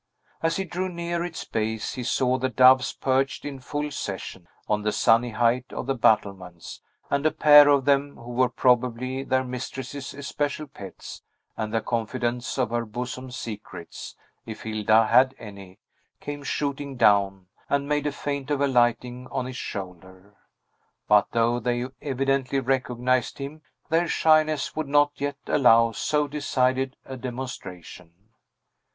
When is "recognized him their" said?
22.59-24.07